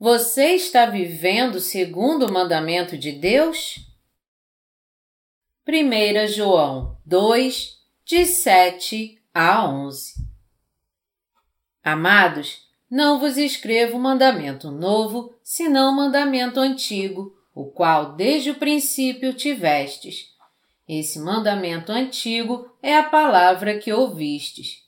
[0.00, 3.86] Você está vivendo segundo o mandamento de Deus?
[5.68, 10.26] 1 João 2, de 7 a 11
[11.84, 20.34] Amados, não vos escrevo mandamento novo, senão mandamento antigo, o qual desde o princípio tivestes.
[20.88, 24.82] Esse mandamento antigo é a palavra que ouvistes.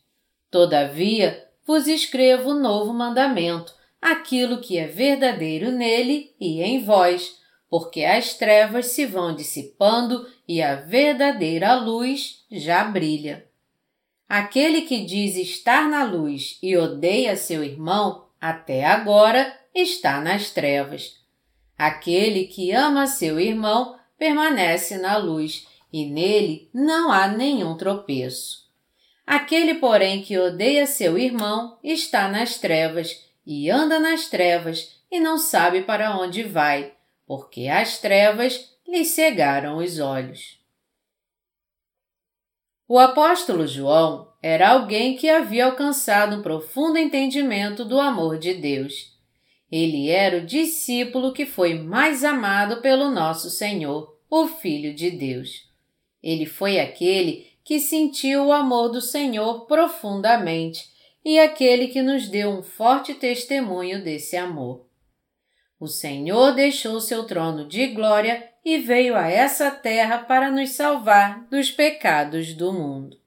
[0.51, 8.35] Todavia, vos escrevo novo mandamento, aquilo que é verdadeiro nele e em vós, porque as
[8.35, 13.47] trevas se vão dissipando e a verdadeira luz já brilha.
[14.29, 21.21] Aquele que diz estar na luz e odeia seu irmão, até agora está nas trevas.
[21.79, 28.63] Aquele que ama seu irmão permanece na luz e nele não há nenhum tropeço.
[29.27, 35.39] Aquele, porém, que odeia seu irmão está nas trevas e anda nas trevas e não
[35.39, 36.93] sabe para onde vai,
[37.27, 40.61] porque as trevas lhe cegaram os olhos.
[42.89, 49.17] O apóstolo João era alguém que havia alcançado um profundo entendimento do amor de Deus.
[49.71, 55.71] Ele era o discípulo que foi mais amado pelo nosso Senhor, o Filho de Deus.
[56.23, 60.91] Ele foi aquele que sentiu o amor do Senhor profundamente
[61.25, 64.87] e aquele que nos deu um forte testemunho desse amor.
[65.79, 71.47] O Senhor deixou seu trono de glória e veio a essa terra para nos salvar
[71.49, 73.21] dos pecados do mundo.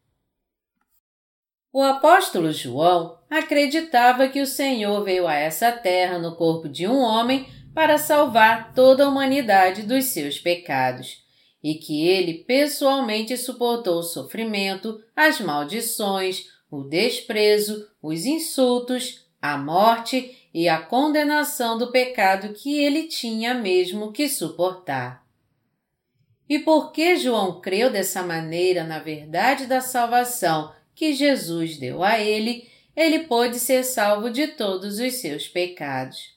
[1.72, 7.00] O apóstolo João acreditava que o Senhor veio a essa terra no corpo de um
[7.00, 11.26] homem para salvar toda a humanidade dos seus pecados
[11.62, 16.46] e que ele pessoalmente suportou o sofrimento, as maldições,
[16.78, 24.12] o desprezo, os insultos, a morte e a condenação do pecado que ele tinha mesmo
[24.12, 25.26] que suportar.
[26.48, 32.70] E porque João creu dessa maneira na verdade da salvação que Jesus deu a ele,
[32.96, 36.36] ele pôde ser salvo de todos os seus pecados.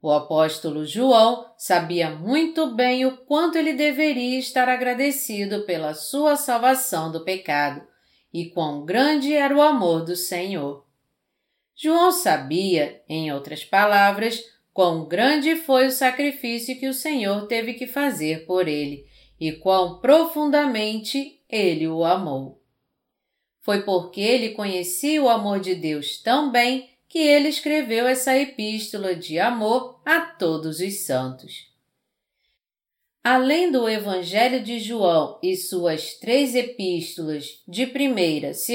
[0.00, 7.10] O apóstolo João sabia muito bem o quanto ele deveria estar agradecido pela sua salvação
[7.10, 7.86] do pecado
[8.32, 10.86] e quão grande era o amor do Senhor.
[11.74, 17.86] João sabia, em outras palavras, quão grande foi o sacrifício que o Senhor teve que
[17.86, 19.06] fazer por ele
[19.40, 22.60] e quão profundamente ele o amou.
[23.60, 29.14] Foi porque ele conhecia o amor de Deus tão bem que ele escreveu essa epístola
[29.14, 31.67] de amor a todos os santos.
[33.30, 38.68] Além do Evangelho de João e suas três epístolas de 1, 2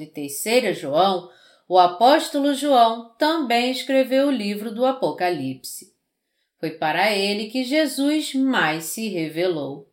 [0.00, 0.06] e
[0.42, 1.30] 3 João,
[1.68, 5.94] o apóstolo João também escreveu o livro do Apocalipse.
[6.58, 9.88] Foi para ele que Jesus mais se revelou.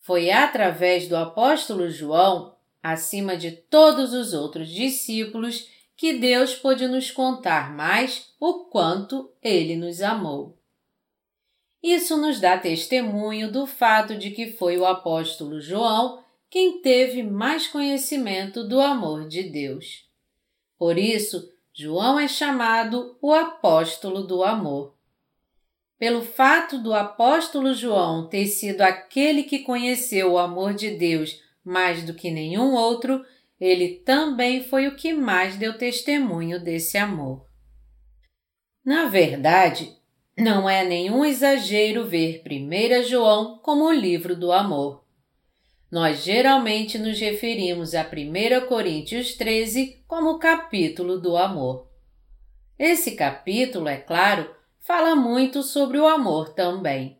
[0.00, 7.12] Foi através do apóstolo João, acima de todos os outros discípulos, que Deus pôde nos
[7.12, 10.60] contar mais o quanto ele nos amou.
[11.82, 17.66] Isso nos dá testemunho do fato de que foi o apóstolo João quem teve mais
[17.66, 20.06] conhecimento do amor de Deus.
[20.78, 24.94] Por isso, João é chamado o apóstolo do amor.
[25.98, 32.02] Pelo fato do apóstolo João ter sido aquele que conheceu o amor de Deus mais
[32.04, 33.24] do que nenhum outro,
[33.58, 37.46] ele também foi o que mais deu testemunho desse amor.
[38.84, 39.96] Na verdade,
[40.36, 45.04] não é nenhum exagero ver 1 João como o livro do amor.
[45.90, 51.86] Nós geralmente nos referimos a 1 Coríntios 13 como o capítulo do amor.
[52.78, 54.50] Esse capítulo, é claro,
[54.80, 57.18] fala muito sobre o amor também.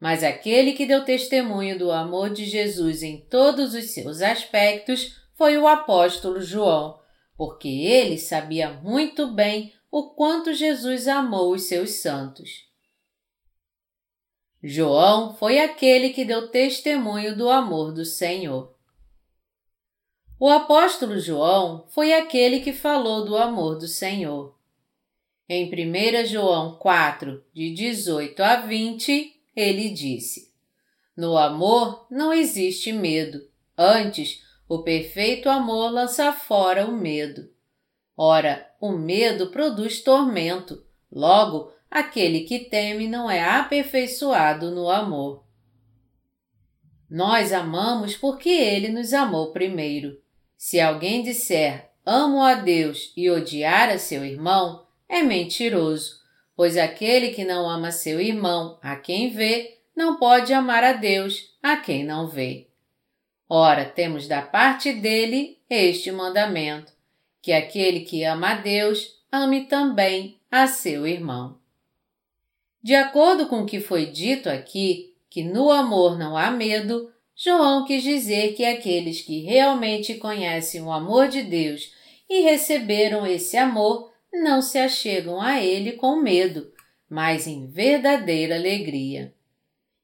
[0.00, 5.56] Mas aquele que deu testemunho do amor de Jesus em todos os seus aspectos foi
[5.56, 6.98] o apóstolo João,
[7.36, 12.64] porque ele sabia muito bem o quanto Jesus amou os seus santos.
[14.60, 18.74] João foi aquele que deu testemunho do amor do Senhor.
[20.36, 24.58] O apóstolo João foi aquele que falou do amor do Senhor.
[25.48, 30.52] Em 1 João 4, de 18 a 20, ele disse:
[31.16, 33.48] No amor não existe medo,
[33.78, 37.53] antes, o perfeito amor lança fora o medo.
[38.16, 45.44] Ora, o medo produz tormento, logo, aquele que teme não é aperfeiçoado no amor.
[47.10, 50.20] Nós amamos porque ele nos amou primeiro.
[50.56, 56.20] Se alguém disser amo a Deus e odiar a seu irmão, é mentiroso,
[56.56, 61.54] pois aquele que não ama seu irmão, a quem vê, não pode amar a Deus,
[61.62, 62.68] a quem não vê.
[63.48, 66.92] Ora, temos da parte dele este mandamento:
[67.44, 71.58] que aquele que ama a Deus, ame também a seu irmão.
[72.82, 77.84] De acordo com o que foi dito aqui, que no amor não há medo, João
[77.84, 81.92] quis dizer que aqueles que realmente conhecem o amor de Deus
[82.30, 86.72] e receberam esse amor não se achegam a ele com medo,
[87.10, 89.34] mas em verdadeira alegria.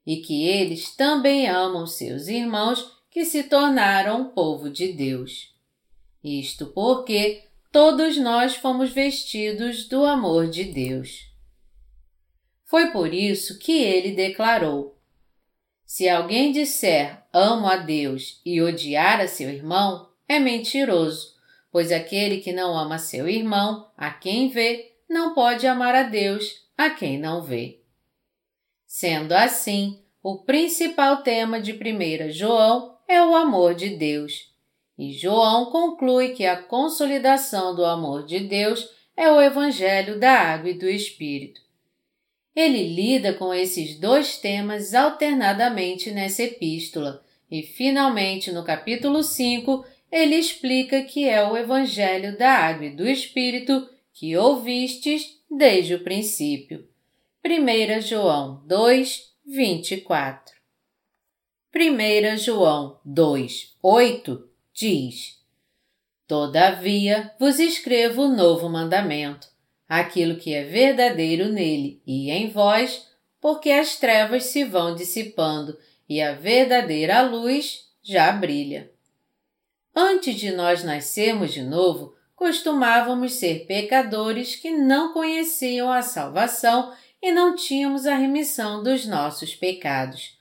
[0.07, 5.59] E que eles também amam seus irmãos que se tornaram povo de Deus.
[6.23, 11.31] Isto porque todos nós fomos vestidos do amor de Deus.
[12.65, 14.99] Foi por isso que ele declarou:
[15.85, 21.35] Se alguém disser amo a Deus e odiar a seu irmão, é mentiroso,
[21.73, 26.67] pois aquele que não ama seu irmão, a quem vê, não pode amar a Deus,
[26.77, 27.81] a quem não vê.
[28.87, 34.50] Sendo assim, o principal tema de 1 João é o amor de Deus.
[35.01, 38.87] E João conclui que a consolidação do amor de Deus
[39.17, 41.63] é o Evangelho da Água e do Espírito.
[42.55, 50.35] Ele lida com esses dois temas alternadamente nessa epístola e, finalmente, no capítulo 5, ele
[50.35, 56.87] explica que é o Evangelho da Água e do Espírito que ouvistes desde o princípio.
[57.43, 60.61] 1 João 2, 24
[61.75, 64.50] 1 João 2, 8
[64.81, 65.39] diz:
[66.27, 69.47] Todavia vos escrevo o novo mandamento,
[69.87, 73.07] aquilo que é verdadeiro nele e em vós,
[73.41, 75.79] porque as trevas se vão dissipando
[76.09, 78.91] e a verdadeira luz já brilha.
[79.95, 87.31] Antes de nós nascermos de novo, costumávamos ser pecadores que não conheciam a salvação e
[87.31, 90.39] não tínhamos a remissão dos nossos pecados.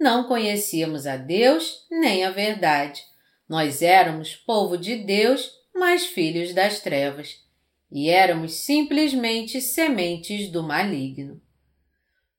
[0.00, 3.04] Não conhecíamos a Deus nem a verdade.
[3.48, 7.42] Nós éramos povo de Deus, mas filhos das trevas.
[7.90, 11.40] E éramos simplesmente sementes do maligno.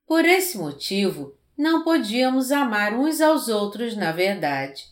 [0.08, 4.86] Por esse motivo, não podíamos amar uns aos outros na verdade.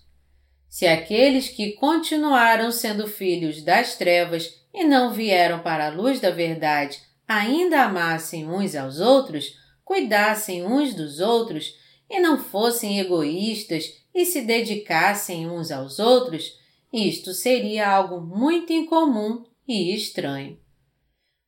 [0.70, 6.32] Se aqueles que continuaram sendo filhos das trevas e não vieram para a luz da
[6.32, 11.76] verdade ainda amassem uns aos outros, cuidassem uns dos outros
[12.10, 16.60] e não fossem egoístas e se dedicassem uns aos outros,
[16.92, 20.60] isto seria algo muito incomum e estranho.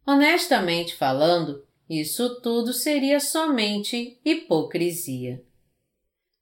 [0.05, 5.43] Honestamente falando, isso tudo seria somente hipocrisia.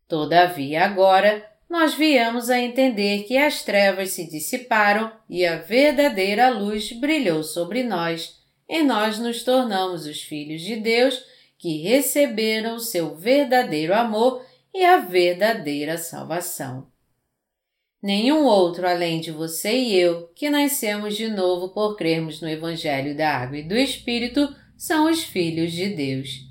[0.08, 6.92] Todavia, agora, nós viemos a entender que as trevas se dissiparam e a verdadeira luz
[6.92, 11.24] brilhou sobre nós, e nós nos tornamos os filhos de Deus
[11.58, 16.88] que receberam o seu verdadeiro amor e a verdadeira salvação.
[18.02, 23.16] Nenhum outro além de você e eu, que nascemos de novo por crermos no Evangelho
[23.16, 26.42] da Água e do Espírito, são os filhos de Deus.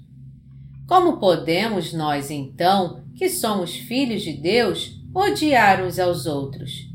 [0.88, 6.90] Como podemos nós, então, que somos filhos de Deus, odiar uns aos outros?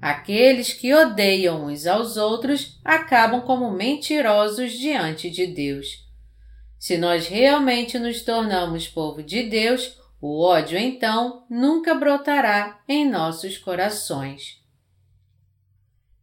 [0.00, 5.86] Aqueles que odeiam uns aos outros acabam como mentirosos diante de Deus.
[6.78, 13.58] Se nós realmente nos tornamos povo de Deus, o ódio então nunca brotará em nossos
[13.58, 14.62] corações.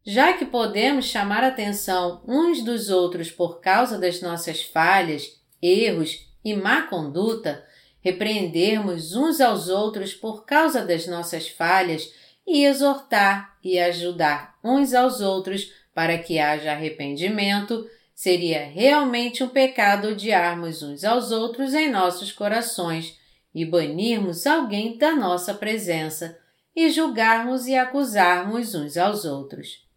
[0.05, 6.55] Já que podemos chamar atenção uns dos outros por causa das nossas falhas, erros e
[6.55, 7.63] má conduta,
[7.99, 12.11] repreendermos uns aos outros por causa das nossas falhas
[12.47, 17.85] e exortar e ajudar uns aos outros para que haja arrependimento,
[18.19, 23.17] Seria realmente um pecado odiarmos uns aos outros em nossos corações
[23.53, 26.37] e banirmos alguém da nossa presença
[26.75, 29.87] e julgarmos e acusarmos uns aos outros.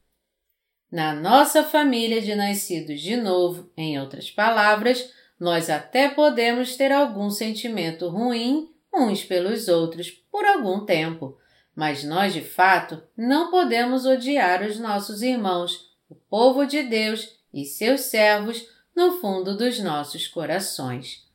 [0.90, 7.30] Na nossa família de nascidos de novo, em outras palavras, nós até podemos ter algum
[7.30, 11.38] sentimento ruim uns pelos outros por algum tempo,
[11.74, 17.64] mas nós de fato não podemos odiar os nossos irmãos, o povo de Deus e
[17.64, 21.26] seus servos no fundo dos nossos corações.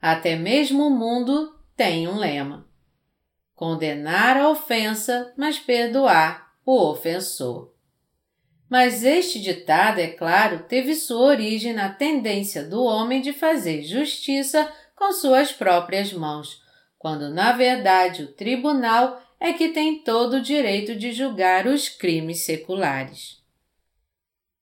[0.00, 2.68] Até mesmo o mundo tem um lema:
[3.54, 7.72] condenar a ofensa, mas perdoar o ofensor.
[8.68, 14.70] Mas este ditado, é claro, teve sua origem na tendência do homem de fazer justiça
[14.96, 16.62] com suas próprias mãos,
[16.98, 22.44] quando na verdade o tribunal é que tem todo o direito de julgar os crimes
[22.44, 23.40] seculares.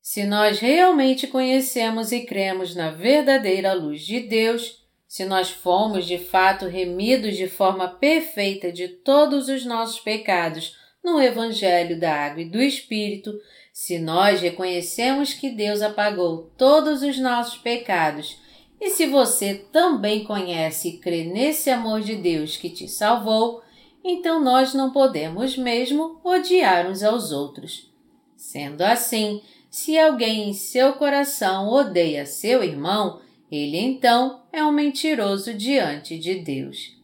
[0.03, 4.84] Se nós realmente conhecemos e cremos na verdadeira luz de Deus,
[5.14, 11.23] se nós fomos de fato remidos de forma perfeita de todos os nossos pecados no
[11.23, 13.33] Evangelho da Água e do Espírito,
[13.73, 18.40] se nós reconhecemos que Deus apagou todos os nossos pecados,
[18.80, 23.62] e se você também conhece e crê nesse amor de Deus que te salvou,
[24.02, 27.88] então nós não podemos mesmo odiar uns aos outros.
[28.37, 29.40] Sendo assim,
[29.71, 33.23] se alguém em seu coração odeia seu irmão,
[33.55, 36.97] ele então é um mentiroso diante de Deus.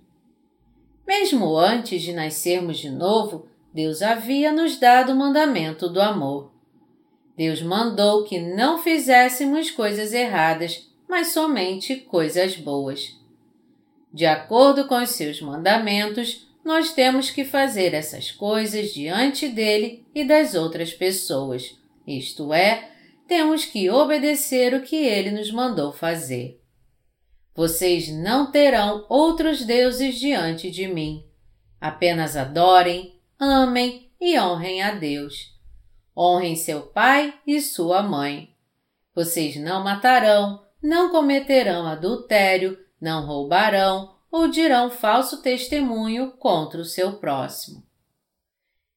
[1.07, 6.51] Mesmo antes de nascermos de novo, Deus havia nos dado o mandamento do amor.
[7.37, 13.17] Deus mandou que não fizéssemos coisas erradas, mas somente coisas boas.
[14.13, 20.25] De acordo com os seus mandamentos, nós temos que fazer essas coisas diante dele e
[20.25, 22.91] das outras pessoas isto é,
[23.31, 26.61] temos que obedecer o que ele nos mandou fazer.
[27.55, 31.25] Vocês não terão outros deuses diante de mim.
[31.81, 35.57] Apenas adorem, amem e honrem a Deus.
[36.17, 38.53] Honrem seu pai e sua mãe.
[39.15, 47.13] Vocês não matarão, não cometerão adultério, não roubarão ou dirão falso testemunho contra o seu
[47.13, 47.87] próximo.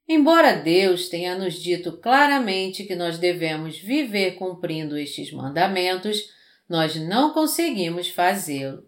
[0.08, 6.30] Embora Deus tenha nos dito claramente que nós devemos viver cumprindo estes mandamentos,
[6.68, 8.86] nós não conseguimos fazê-lo.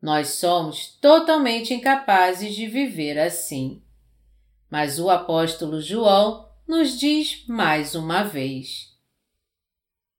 [0.00, 3.82] Nós somos totalmente incapazes de viver assim.
[4.70, 8.94] Mas o apóstolo João nos diz mais uma vez: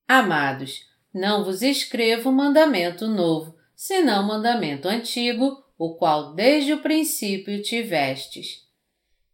[0.07, 0.81] Amados,
[1.13, 8.64] não vos escrevo mandamento novo, senão mandamento antigo, o qual desde o princípio tivestes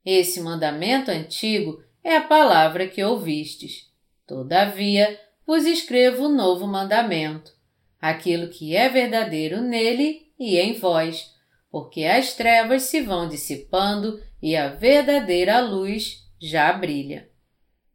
[0.05, 3.91] esse mandamento antigo é a palavra que ouvistes.
[4.25, 7.51] Todavia, vos escrevo um novo mandamento,
[7.99, 11.33] aquilo que é verdadeiro nele e em vós,
[11.69, 17.29] porque as trevas se vão dissipando e a verdadeira luz já brilha.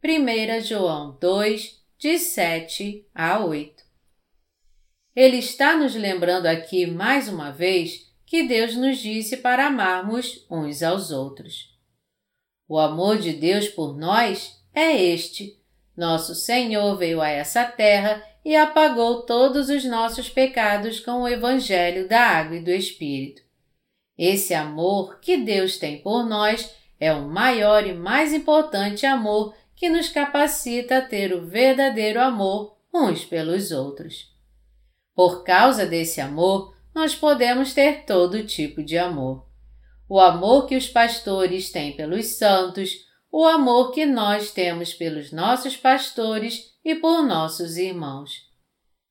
[0.04, 3.82] 1 João 2, de 7 a 8.
[5.14, 10.82] Ele está nos lembrando aqui mais uma vez que Deus nos disse para amarmos uns
[10.82, 11.75] aos outros.
[12.68, 15.56] O amor de Deus por nós é este.
[15.96, 22.08] Nosso Senhor veio a essa terra e apagou todos os nossos pecados com o Evangelho
[22.08, 23.42] da Água e do Espírito.
[24.18, 29.88] Esse amor que Deus tem por nós é o maior e mais importante amor que
[29.88, 34.34] nos capacita a ter o verdadeiro amor uns pelos outros.
[35.14, 39.46] Por causa desse amor, nós podemos ter todo tipo de amor
[40.08, 45.76] o amor que os pastores têm pelos santos, o amor que nós temos pelos nossos
[45.76, 48.46] pastores e por nossos irmãos.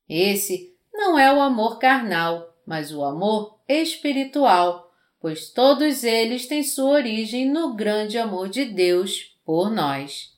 [0.08, 6.90] Esse não é o amor carnal, mas o amor espiritual, pois todos eles têm sua
[6.90, 10.34] origem no grande amor de Deus por nós.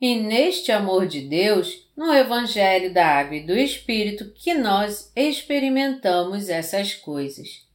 [0.00, 6.48] E neste amor de Deus, no Evangelho da Água e do Espírito, que nós experimentamos
[6.48, 7.69] essas coisas.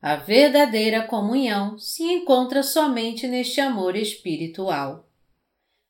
[0.00, 5.08] A verdadeira comunhão se encontra somente neste amor espiritual.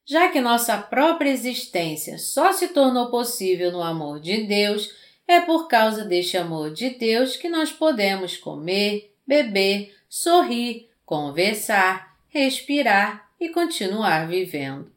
[0.04, 4.94] Já que nossa própria existência só se tornou possível no amor de Deus,
[5.26, 13.28] é por causa deste amor de Deus que nós podemos comer, beber, sorrir, conversar, respirar
[13.40, 14.92] e continuar vivendo.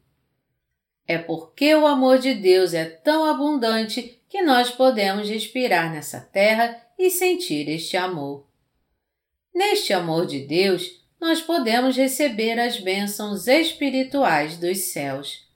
[1.07, 6.79] É porque o amor de Deus é tão abundante que nós podemos respirar nessa terra
[6.99, 8.48] e sentir este amor.
[9.53, 15.47] Neste amor de Deus, nós podemos receber as bênçãos espirituais dos céus.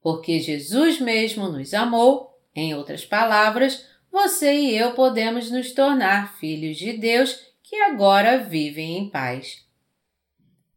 [0.00, 6.76] Porque Jesus mesmo nos amou, em outras palavras, você e eu podemos nos tornar filhos
[6.76, 9.64] de Deus que agora vivem em paz.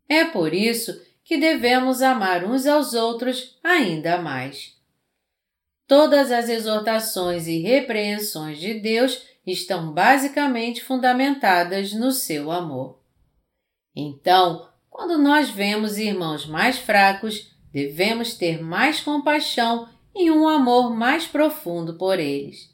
[0.08, 4.76] É por isso que devemos amar uns aos outros ainda mais.
[5.88, 13.00] Todas as exortações e repreensões de Deus estão basicamente fundamentadas no seu amor.
[13.96, 21.28] Então, quando nós vemos irmãos mais fracos, devemos ter mais compaixão e um amor mais
[21.28, 22.74] profundo por eles.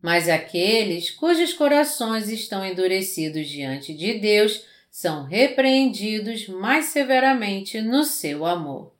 [0.00, 8.46] Mas aqueles cujos corações estão endurecidos diante de Deus são repreendidos mais severamente no seu
[8.46, 8.94] amor.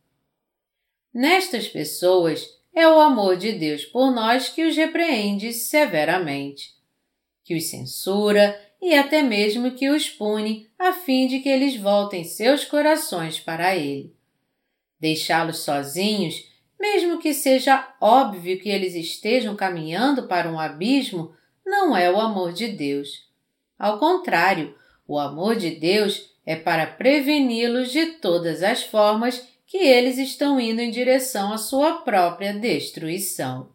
[1.14, 6.75] Nestas pessoas, é o amor de Deus por nós que os repreende severamente,
[7.42, 12.23] que os censura e até mesmo que os pune a fim de que eles voltem
[12.23, 14.14] seus corações para Ele.
[15.00, 22.11] Deixá-los sozinhos mesmo que seja óbvio que eles estejam caminhando para um abismo, não é
[22.11, 23.26] o amor de Deus.
[23.78, 24.75] Ao contrário,
[25.09, 30.81] o amor de Deus é para preveni-los de todas as formas que eles estão indo
[30.81, 33.75] em direção à sua própria destruição.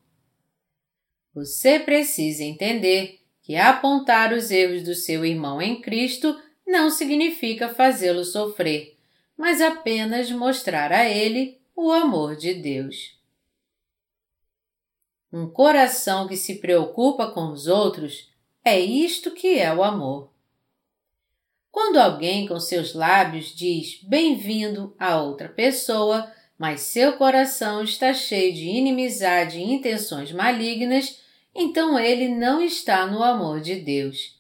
[1.34, 8.24] Você precisa entender que apontar os erros do seu irmão em Cristo não significa fazê-lo
[8.24, 8.98] sofrer,
[9.38, 13.20] mas apenas mostrar a ele o amor de Deus.
[15.34, 18.30] Um coração que se preocupa com os outros
[18.64, 20.31] é isto que é o amor.
[21.72, 28.54] Quando alguém com seus lábios diz bem-vindo a outra pessoa, mas seu coração está cheio
[28.54, 31.22] de inimizade e intenções malignas,
[31.56, 34.38] então ele não está no amor de Deus.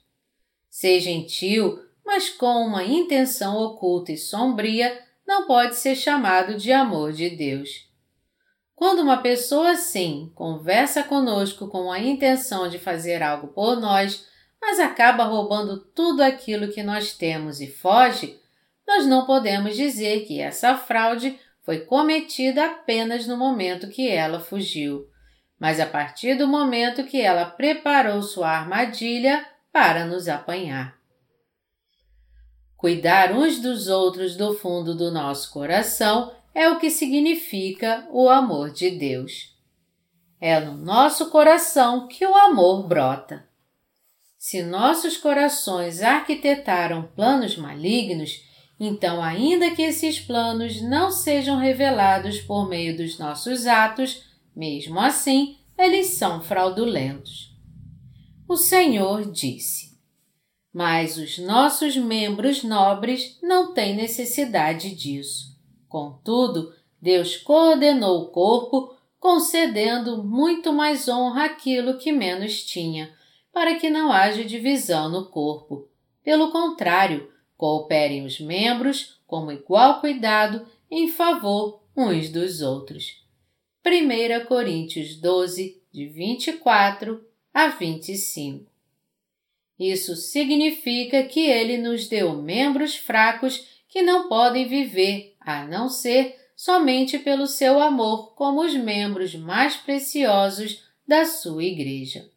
[0.69, 7.13] Ser gentil, mas com uma intenção oculta e sombria, não pode ser chamado de amor
[7.13, 7.89] de Deus.
[8.75, 14.29] Quando uma pessoa assim conversa conosco com a intenção de fazer algo por nós,
[14.61, 18.39] mas acaba roubando tudo aquilo que nós temos e foge,
[18.87, 25.07] nós não podemos dizer que essa fraude foi cometida apenas no momento que ela fugiu,
[25.59, 30.99] mas a partir do momento que ela preparou sua armadilha para nos apanhar.
[32.75, 38.71] Cuidar uns dos outros do fundo do nosso coração é o que significa o amor
[38.71, 39.55] de Deus.
[40.39, 43.47] É no nosso coração que o amor brota.
[44.43, 48.41] Se nossos corações arquitetaram planos malignos,
[48.79, 54.23] então, ainda que esses planos não sejam revelados por meio dos nossos atos,
[54.55, 57.55] mesmo assim, eles são fraudulentos.
[58.47, 59.95] O Senhor disse:
[60.73, 65.55] mas os nossos membros nobres não têm necessidade disso.
[65.87, 73.20] Contudo, Deus coordenou o corpo, concedendo muito mais honra àquilo que menos tinha,
[73.53, 75.89] para que não haja divisão no corpo.
[76.23, 83.21] Pelo contrário, cooperem os membros com igual cuidado em favor uns dos outros.
[83.85, 88.71] 1 Coríntios 12, de 24 a 25
[89.83, 96.35] isso significa que ele nos deu membros fracos que não podem viver a não ser
[96.55, 102.29] somente pelo seu amor como os membros mais preciosos da sua Igreja.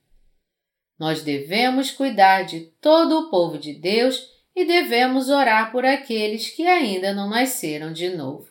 [0.99, 6.67] Nós devemos cuidar de todo o povo de Deus e devemos orar por aqueles que
[6.67, 8.49] ainda não nasceram de novo.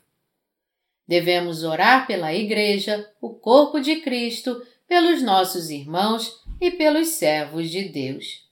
[1.08, 7.84] Devemos orar pela Igreja, o corpo de Cristo, pelos nossos irmãos e pelos servos de
[7.90, 8.44] Deus.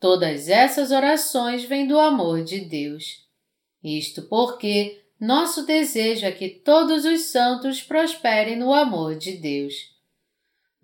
[0.00, 3.26] Todas essas orações vêm do amor de Deus.
[3.82, 9.97] Isto porque nosso desejo é que todos os santos prosperem no amor de Deus.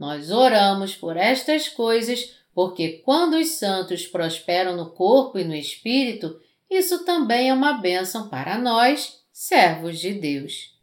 [0.05, 6.39] Nós oramos por estas coisas porque quando os santos prosperam no corpo e no espírito,
[6.71, 10.75] isso também é uma bênção para nós, servos de Deus.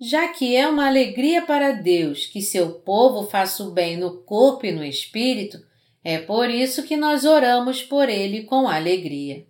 [0.00, 4.66] Já que é uma alegria para Deus que seu povo faça o bem no corpo
[4.66, 5.64] e no espírito,
[6.02, 9.46] é por isso que nós oramos por ele com alegria.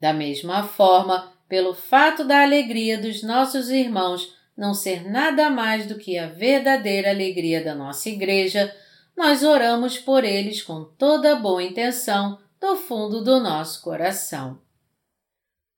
[0.00, 5.98] Da mesma forma, pelo fato da alegria dos nossos irmãos não ser nada mais do
[5.98, 8.74] que a verdadeira alegria da nossa Igreja,
[9.16, 14.60] nós oramos por eles com toda boa intenção do fundo do nosso coração.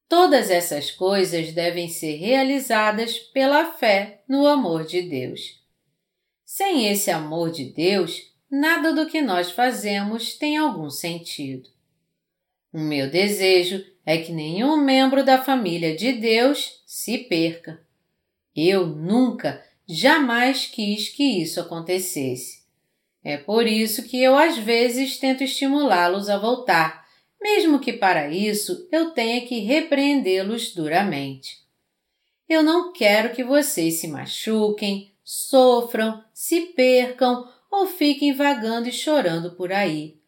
[0.08, 5.58] Todas essas coisas devem ser realizadas pela fé no amor de Deus.
[6.44, 11.68] Sem esse amor de Deus, nada do que nós fazemos tem algum sentido.
[12.72, 17.86] O meu desejo é que nenhum membro da família de Deus se perca.
[18.54, 22.62] Eu nunca, jamais quis que isso acontecesse.
[23.22, 27.06] É por isso que eu às vezes tento estimulá-los a voltar,
[27.40, 31.58] mesmo que para isso eu tenha que repreendê-los duramente.
[32.48, 39.52] Eu não quero que vocês se machuquem, sofram, se percam ou fiquem vagando e chorando
[39.52, 40.18] por aí.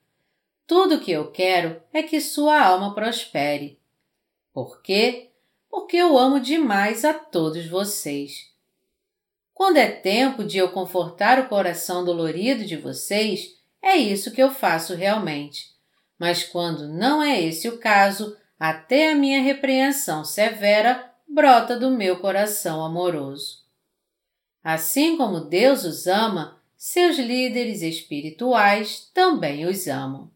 [0.66, 3.80] Tudo o que eu quero é que sua alma prospere.
[4.52, 5.29] Por quê?
[5.70, 8.50] Porque eu amo demais a todos vocês.
[9.54, 14.50] Quando é tempo de eu confortar o coração dolorido de vocês, é isso que eu
[14.50, 15.70] faço realmente.
[16.18, 22.18] Mas quando não é esse o caso, até a minha repreensão severa brota do meu
[22.18, 23.60] coração amoroso.
[24.62, 30.30] Assim como Deus os ama, seus líderes espirituais também os amam.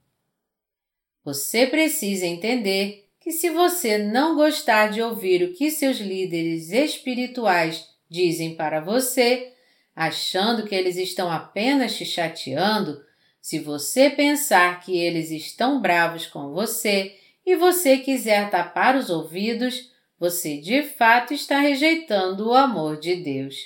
[1.24, 7.88] Você precisa entender que se você não gostar de ouvir o que seus líderes espirituais
[8.06, 9.50] dizem para você,
[9.96, 13.02] achando que eles estão apenas te chateando,
[13.40, 19.90] se você pensar que eles estão bravos com você e você quiser tapar os ouvidos,
[20.20, 23.56] você de fato está rejeitando o amor de Deus.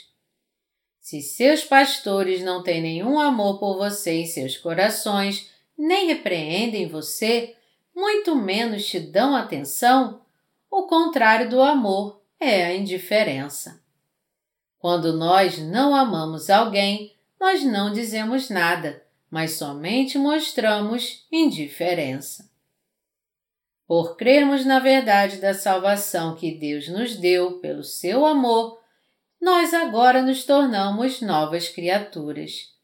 [1.00, 7.56] Se seus pastores não têm nenhum amor por você em seus corações, nem repreendem você,
[7.98, 10.22] muito menos te dão atenção,
[10.70, 13.82] o contrário do amor é a indiferença.
[14.78, 22.48] Quando nós não amamos alguém, nós não dizemos nada mas somente mostramos indiferença.
[23.86, 28.78] Por crermos na verdade da salvação que Deus nos deu pelo seu amor,
[29.40, 32.74] nós agora nos tornamos novas criaturas.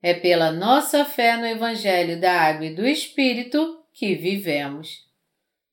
[0.00, 5.04] É pela nossa fé no Evangelho da Água e do Espírito que vivemos.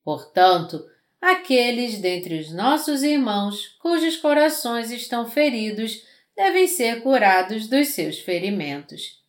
[0.04, 0.84] Portanto,
[1.22, 6.04] aqueles dentre os nossos irmãos cujos corações estão feridos
[6.36, 9.24] devem ser curados dos seus ferimentos.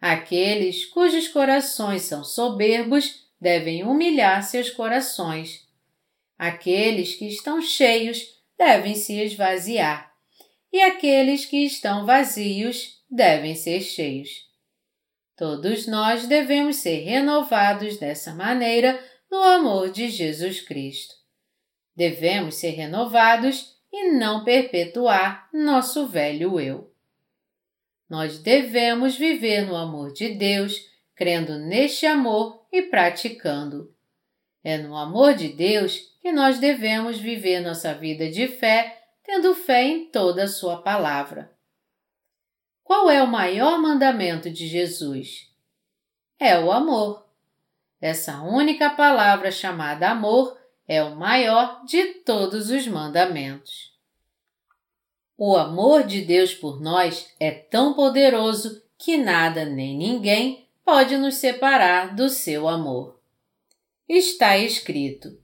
[0.00, 5.66] Aqueles cujos corações são soberbos devem humilhar seus corações.
[6.38, 8.24] Aqueles que estão cheios
[8.56, 10.12] devem se esvaziar,
[10.72, 14.47] e aqueles que estão vazios devem ser cheios.
[15.38, 21.14] Todos nós devemos ser renovados dessa maneira no amor de Jesus Cristo.
[21.94, 26.92] Devemos ser renovados e não perpetuar nosso velho eu.
[28.10, 30.76] Nós devemos viver no amor de Deus,
[31.14, 33.94] crendo neste amor e praticando.
[34.64, 39.84] É no amor de Deus que nós devemos viver nossa vida de fé, tendo fé
[39.84, 41.56] em toda a Sua palavra.
[42.88, 45.46] Qual é o maior mandamento de Jesus?
[46.40, 47.22] É o amor.
[48.00, 53.94] Essa única palavra chamada amor é o maior de todos os mandamentos.
[55.36, 61.34] O amor de Deus por nós é tão poderoso que nada nem ninguém pode nos
[61.34, 63.20] separar do seu amor.
[64.08, 65.38] Está escrito: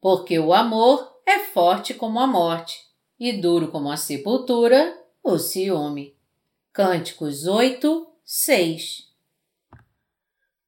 [0.00, 2.80] Porque o amor é forte como a morte
[3.20, 6.21] e duro como a sepultura, o ciúme.
[6.74, 9.06] Cânticos 8, 6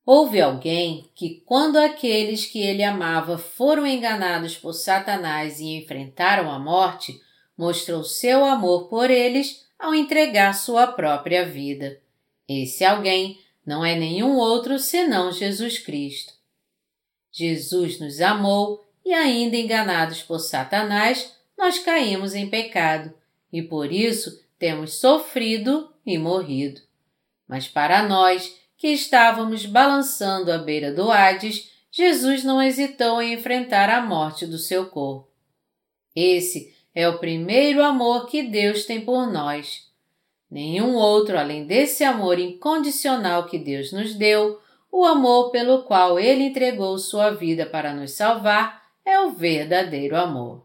[0.05, 6.59] Houve alguém que, quando aqueles que ele amava foram enganados por Satanás e enfrentaram a
[6.59, 7.19] morte,
[7.57, 11.99] mostrou seu amor por eles ao entregar sua própria vida.
[12.47, 16.35] Esse alguém não é nenhum outro senão Jesus Cristo.
[17.33, 23.11] Jesus nos amou e, ainda enganados por Satanás, nós caímos em pecado
[23.51, 26.81] e por isso temos sofrido e morrido.
[27.47, 33.89] Mas para nós, que estávamos balançando à beira do Hades, Jesus não hesitou em enfrentar
[33.89, 35.31] a morte do seu corpo.
[36.15, 39.89] Esse é o primeiro amor que Deus tem por nós.
[40.51, 46.45] Nenhum outro além desse amor incondicional que Deus nos deu, o amor pelo qual Ele
[46.45, 50.65] entregou sua vida para nos salvar, é o verdadeiro amor.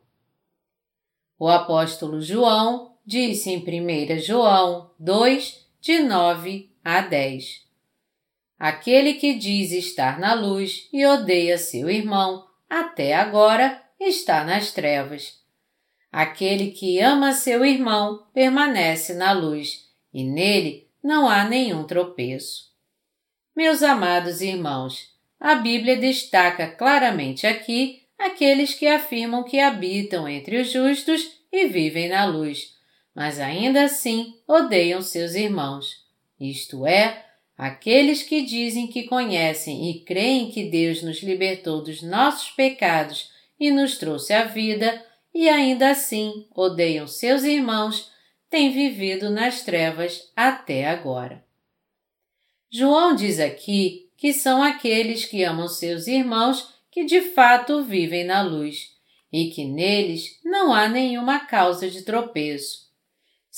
[1.37, 7.65] O apóstolo João disse em 1 João 2, de 9 a 10.
[8.57, 15.39] Aquele que diz estar na luz e odeia seu irmão, até agora está nas trevas
[16.11, 22.69] Aquele que ama seu irmão permanece na luz, e nele não há nenhum tropeço.
[23.55, 30.71] Meus amados irmãos, a Bíblia destaca claramente aqui aqueles que afirmam que habitam entre os
[30.71, 32.75] justos e vivem na luz,
[33.19, 36.05] mas ainda assim odeiam seus irmãos.
[36.39, 37.25] Isto é,
[37.57, 43.29] aqueles que dizem que conhecem e creem que Deus nos libertou dos nossos pecados
[43.59, 48.09] e nos trouxe a vida, e ainda assim odeiam seus irmãos,
[48.49, 51.43] têm vivido nas trevas até agora.
[52.71, 58.41] João diz aqui que são aqueles que amam seus irmãos que de fato vivem na
[58.41, 58.91] luz
[59.29, 62.87] e que neles não há nenhuma causa de tropeço.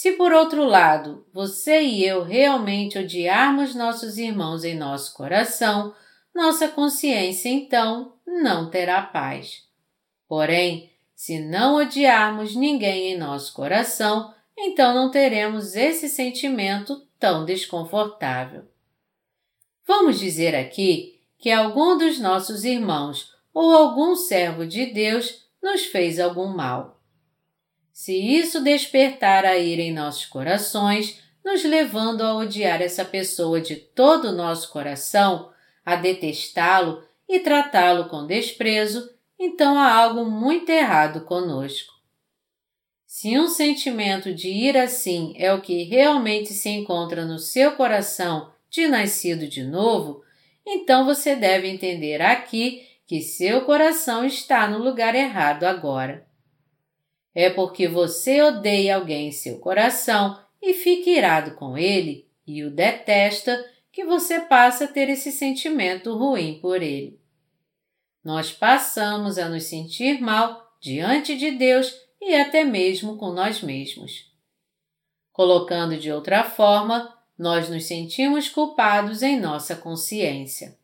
[0.01, 5.93] Se por outro lado você e eu realmente odiarmos nossos irmãos em nosso coração,
[6.33, 9.61] nossa consciência então não terá paz.
[10.27, 18.63] Porém, se não odiarmos ninguém em nosso coração, então não teremos esse sentimento tão desconfortável.
[19.85, 26.19] Vamos dizer aqui que algum dos nossos irmãos ou algum servo de Deus nos fez
[26.19, 27.00] algum mal.
[28.01, 33.75] Se isso despertar a ira em nossos corações, nos levando a odiar essa pessoa de
[33.75, 35.51] todo o nosso coração,
[35.85, 39.07] a detestá-lo e tratá-lo com desprezo,
[39.39, 41.93] então há algo muito errado conosco.
[43.05, 48.51] Se um sentimento de ir assim é o que realmente se encontra no seu coração
[48.67, 50.23] de nascido de novo,
[50.65, 56.30] então você deve entender aqui que seu coração está no lugar errado agora.
[57.33, 62.71] É porque você odeia alguém em seu coração e fica irado com ele e o
[62.71, 67.19] detesta que você passa a ter esse sentimento ruim por ele.
[68.23, 74.31] Nós passamos a nos sentir mal diante de Deus e até mesmo com nós mesmos.
[75.31, 80.77] Colocando de outra forma, nós nos sentimos culpados em nossa consciência.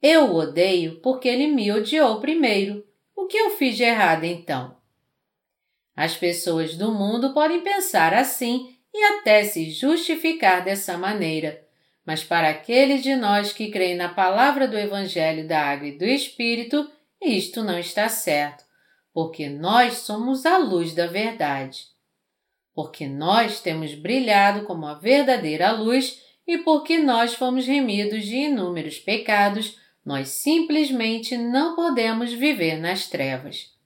[0.00, 2.86] Eu o odeio porque ele me odiou primeiro.
[3.16, 4.77] O que eu fiz de errado então?
[5.98, 11.60] As pessoas do mundo podem pensar assim e até se justificar dessa maneira,
[12.06, 16.04] mas para aqueles de nós que creem na palavra do Evangelho da Água e do
[16.04, 16.88] Espírito,
[17.20, 18.62] isto não está certo,
[19.12, 21.86] porque nós somos a luz da verdade.
[22.72, 29.00] Porque nós temos brilhado como a verdadeira luz e porque nós fomos remidos de inúmeros
[29.00, 33.76] pecados, nós simplesmente não podemos viver nas trevas.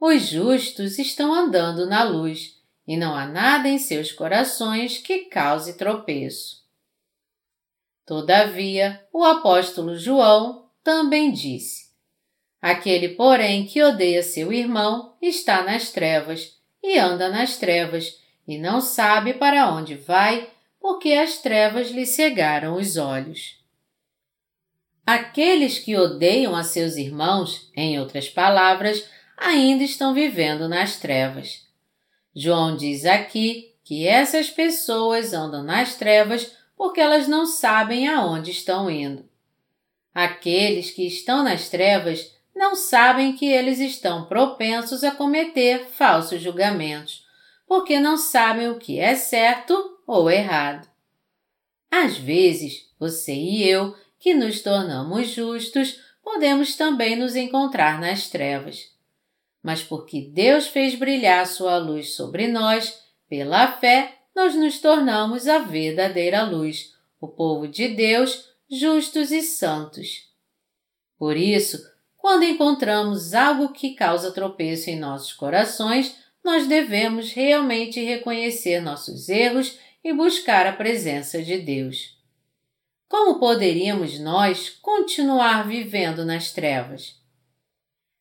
[0.00, 2.58] Os justos estão andando na luz
[2.88, 6.64] e não há nada em seus corações que cause tropeço.
[8.06, 11.90] Todavia, o apóstolo João também disse:
[12.62, 18.80] Aquele, porém, que odeia seu irmão está nas trevas e anda nas trevas e não
[18.80, 23.60] sabe para onde vai, porque as trevas lhe cegaram os olhos.
[25.06, 29.08] Aqueles que odeiam a seus irmãos, em outras palavras,
[29.40, 31.66] ainda estão vivendo nas trevas.
[32.36, 38.90] João diz aqui que essas pessoas andam nas trevas porque elas não sabem aonde estão
[38.90, 39.24] indo.
[40.14, 47.26] Aqueles que estão nas trevas não sabem que eles estão propensos a cometer falsos julgamentos,
[47.66, 50.88] porque não sabem o que é certo ou errado.
[51.90, 58.90] Às vezes, você e eu, que nos tornamos justos, podemos também nos encontrar nas trevas
[59.62, 65.58] mas porque Deus fez brilhar sua luz sobre nós, pela fé, nós nos tornamos a
[65.58, 70.28] verdadeira luz, o povo de Deus, justos e santos.
[71.18, 71.78] Por isso,
[72.16, 79.78] quando encontramos algo que causa tropeço em nossos corações, nós devemos realmente reconhecer nossos erros
[80.02, 82.18] e buscar a presença de Deus.
[83.08, 87.19] Como poderíamos nós continuar vivendo nas trevas?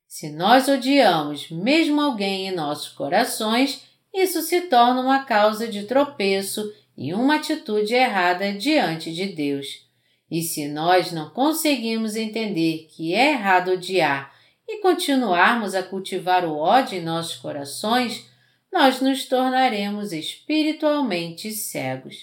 [0.10, 6.74] Se nós odiamos mesmo alguém em nossos corações, isso se torna uma causa de tropeço
[6.98, 9.88] e uma atitude errada diante de Deus.
[10.30, 14.34] E se nós não conseguimos entender que é errado odiar
[14.68, 18.28] e continuarmos a cultivar o ódio em nossos corações,
[18.74, 22.16] nós nos tornaremos espiritualmente cegos.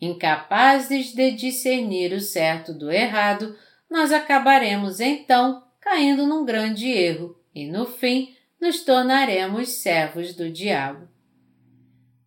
[0.00, 3.58] Incapazes de discernir o certo do errado,
[3.90, 11.06] nós acabaremos então caindo num grande erro e, no fim, nos tornaremos servos do diabo.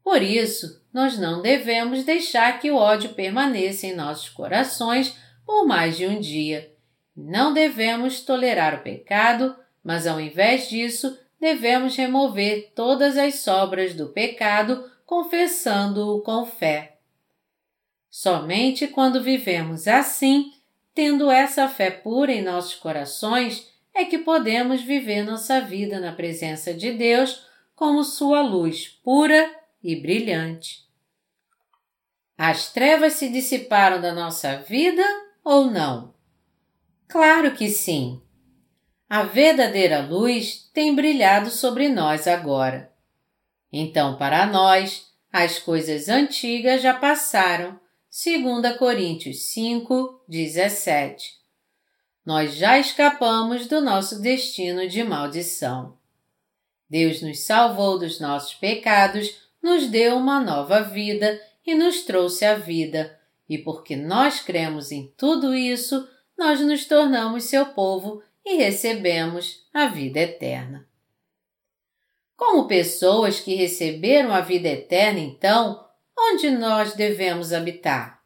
[0.02, 5.13] Por isso, nós não devemos deixar que o ódio permaneça em nossos corações
[5.45, 6.74] por mais de um dia.
[7.13, 14.08] Não devemos tolerar o pecado, mas ao invés disso, devemos remover todas as sobras do
[14.08, 16.98] pecado, confessando-o com fé.
[18.10, 20.54] Somente quando vivemos assim
[20.93, 26.73] Tendo essa fé pura em nossos corações, é que podemos viver nossa vida na presença
[26.73, 29.49] de Deus como Sua luz pura
[29.84, 30.88] e brilhante.
[32.38, 35.04] As trevas se dissiparam da nossa vida
[35.43, 36.13] ou não?
[37.08, 38.21] Claro que sim!
[39.10, 42.93] A verdadeira luz tem brilhado sobre nós agora.
[43.71, 47.80] Então, para nós, as coisas antigas já passaram
[48.12, 51.38] 2 Coríntios 5, 17.
[52.26, 55.95] Nós já escapamos do nosso destino de maldição.
[56.89, 62.56] Deus nos salvou dos nossos pecados, nos deu uma nova vida e nos trouxe a
[62.56, 63.15] vida,
[63.48, 69.86] e porque nós cremos em tudo isso, nós nos tornamos seu povo e recebemos a
[69.86, 70.88] vida eterna.
[72.36, 75.88] Como pessoas que receberam a vida eterna, então,
[76.20, 78.22] onde nós devemos habitar?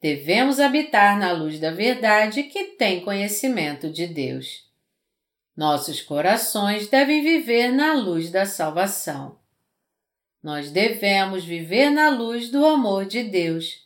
[0.00, 4.66] Devemos habitar na luz da verdade que tem conhecimento de Deus.
[5.56, 9.36] Nossos corações devem viver na luz da salvação.
[10.40, 13.84] Nós devemos viver na luz do amor de Deus.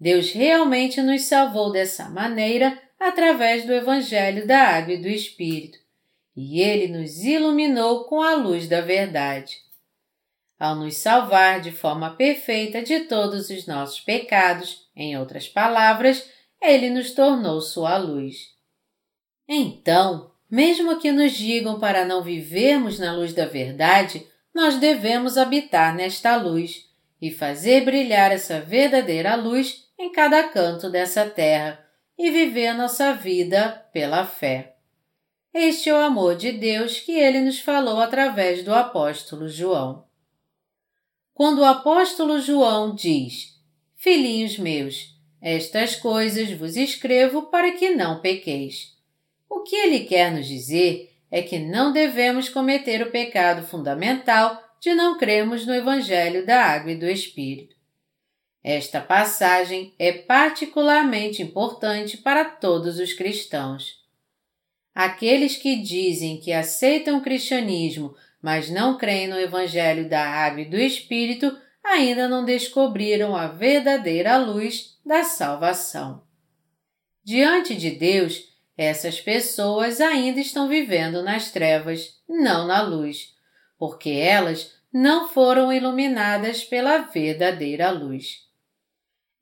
[0.00, 5.78] Deus realmente nos salvou dessa maneira através do Evangelho da Água e do Espírito.
[6.36, 9.63] e Ele nos iluminou com a luz da verdade.
[10.58, 16.28] Ao nos salvar de forma perfeita de todos os nossos pecados, em outras palavras,
[16.62, 18.54] Ele nos tornou Sua luz.
[19.48, 25.94] Então, mesmo que nos digam para não vivermos na luz da verdade, nós devemos habitar
[25.94, 26.84] nesta luz
[27.20, 31.84] e fazer brilhar essa verdadeira luz em cada canto dessa terra
[32.16, 34.76] e viver a nossa vida pela fé.
[35.52, 40.04] Este é o amor de Deus que ele nos falou através do apóstolo João.
[41.34, 43.60] Quando o apóstolo João diz:
[43.96, 48.96] Filhinhos meus, estas coisas vos escrevo para que não pequeis.
[49.50, 54.94] O que ele quer nos dizer é que não devemos cometer o pecado fundamental de
[54.94, 57.74] não crermos no Evangelho da Água e do Espírito.
[58.62, 64.02] Esta passagem é particularmente importante para todos os cristãos.
[64.94, 68.14] Aqueles que dizem que aceitam o cristianismo,
[68.44, 74.36] mas não creem no Evangelho da Água e do Espírito, ainda não descobriram a verdadeira
[74.36, 76.22] luz da salvação.
[77.24, 83.34] Diante de Deus, essas pessoas ainda estão vivendo nas trevas, não na luz,
[83.78, 88.40] porque elas não foram iluminadas pela verdadeira luz.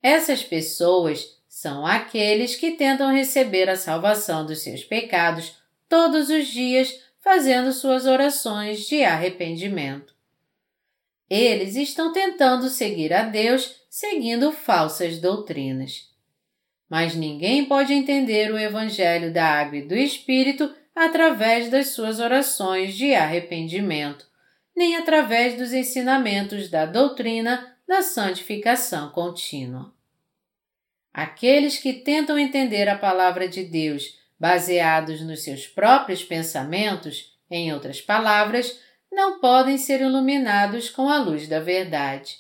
[0.01, 5.57] Essas pessoas são aqueles que tentam receber a salvação dos seus pecados
[5.89, 10.15] todos os dias fazendo suas orações de arrependimento.
[11.31, 16.11] Eles estão tentando seguir a Deus seguindo falsas doutrinas.
[16.91, 22.95] Mas ninguém pode entender o Evangelho da Água e do Espírito através das suas orações
[22.95, 24.27] de arrependimento,
[24.77, 29.95] nem através dos ensinamentos da doutrina da santificação contínua.
[31.15, 38.01] Aqueles que tentam entender a palavra de Deus baseados nos seus próprios pensamentos, em outras
[38.01, 38.77] palavras,
[39.09, 42.39] não podem ser iluminados com a luz da verdade.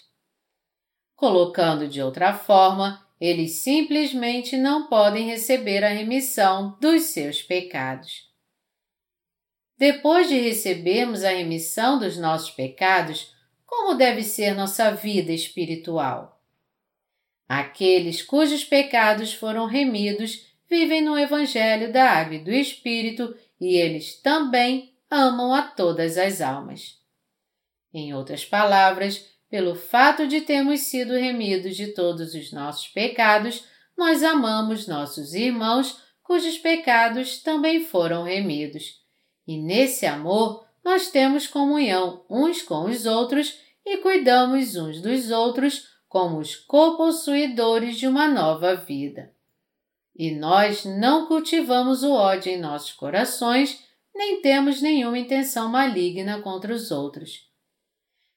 [1.15, 8.29] Colocando de outra forma, eles simplesmente não podem receber a remissão dos seus pecados.
[9.79, 13.33] Depois de recebermos a remissão dos nossos pecados,
[13.65, 16.43] como deve ser nossa vida espiritual?
[17.49, 24.19] Aqueles cujos pecados foram remidos vivem no Evangelho da Água e do Espírito e eles
[24.23, 26.99] também amam a todas as almas.
[27.93, 34.23] Em outras palavras, pelo fato de termos sido remidos de todos os nossos pecados, nós
[34.23, 38.95] amamos nossos irmãos cujos pecados também foram remidos.
[39.47, 45.87] E nesse amor nós temos comunhão uns com os outros e cuidamos uns dos outros
[46.09, 49.35] como os copossuidores de uma nova vida.
[50.15, 53.83] E nós não cultivamos o ódio em nossos corações,
[54.15, 57.51] nem temos nenhuma intenção maligna contra os outros.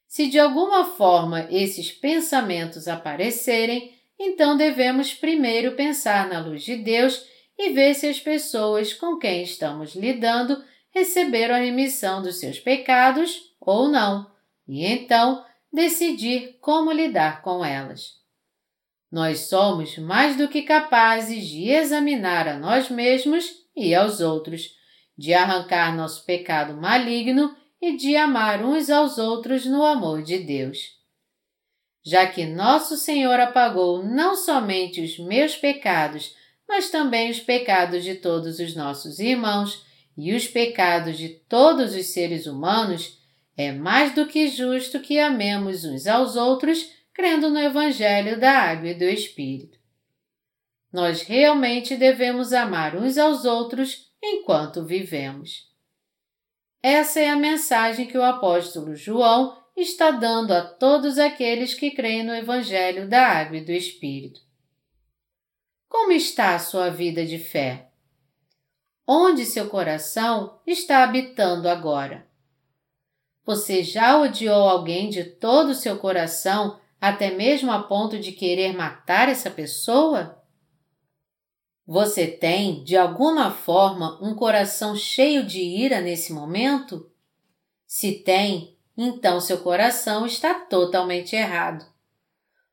[0.07, 7.25] Se de alguma forma esses pensamentos aparecerem, então devemos primeiro pensar na luz de Deus
[7.57, 13.53] e ver se as pessoas com quem estamos lidando receberam a remissão dos seus pecados
[13.59, 14.31] ou não,
[14.65, 18.24] e então decidir como lidar com elas.
[19.15, 24.71] Nós somos mais do que capazes de examinar a nós mesmos e aos outros,
[25.17, 30.79] de arrancar nosso pecado maligno e de amar uns aos outros no amor de Deus.
[32.05, 36.35] Já que nosso Senhor apagou não somente os meus pecados,
[36.67, 39.81] mas também os pecados de todos os nossos irmãos
[40.17, 43.17] e os pecados de todos os seres humanos,
[43.55, 48.89] é mais do que justo que amemos uns aos outros crendo no Evangelho da Água
[48.89, 49.79] e do Espírito.
[50.91, 55.73] Nós realmente devemos amar uns aos outros enquanto vivemos.
[56.83, 62.23] Essa é a mensagem que o apóstolo João está dando a todos aqueles que creem
[62.23, 64.41] no Evangelho da Água e do Espírito.
[65.87, 67.89] Como está a sua vida de fé?
[69.07, 72.27] Onde seu coração está habitando agora?
[73.45, 78.73] Você já odiou alguém de todo o seu coração, até mesmo a ponto de querer
[78.73, 80.41] matar essa pessoa?
[81.87, 87.11] Você tem, de alguma forma, um coração cheio de ira nesse momento?
[87.85, 91.85] Se tem, então seu coração está totalmente errado.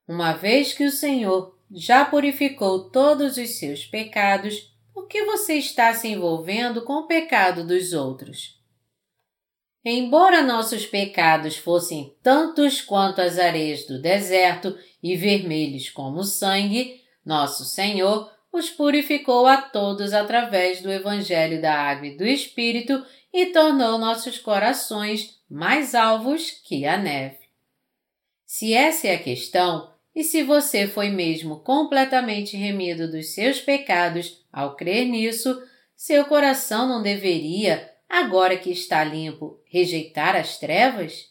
[0.09, 5.93] Uma vez que o Senhor já purificou todos os seus pecados, por que você está
[5.95, 8.62] se envolvendo com o pecado dos outros?
[9.85, 17.65] Embora nossos pecados fossem tantos quanto as areias do deserto e vermelhos como sangue, nosso
[17.65, 23.99] Senhor os purificou a todos através do Evangelho da Água e do Espírito e tornou
[23.99, 27.39] nossos corações mais alvos que a neve.
[28.45, 34.45] Se essa é a questão, e se você foi mesmo completamente remido dos seus pecados
[34.53, 35.61] ao crer nisso,
[35.97, 41.31] seu coração não deveria, agora que está limpo, rejeitar as trevas?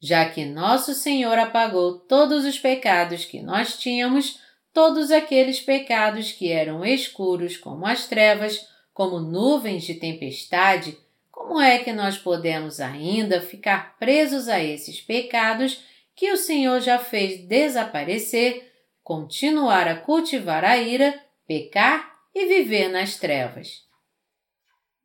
[0.00, 4.40] Já que nosso Senhor apagou todos os pecados que nós tínhamos,
[4.72, 10.96] todos aqueles pecados que eram escuros como as trevas, como nuvens de tempestade,
[11.30, 15.84] como é que nós podemos ainda ficar presos a esses pecados
[16.16, 23.16] que o Senhor já fez desaparecer, continuar a cultivar a ira, pecar e viver nas
[23.16, 23.89] trevas?